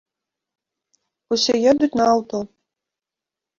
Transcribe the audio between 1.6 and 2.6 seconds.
едуць на аўто.